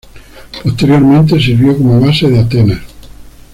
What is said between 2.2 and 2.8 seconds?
de Atenas.